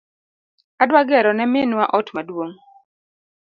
[0.81, 2.53] Adwa gero ne minwa ot maduong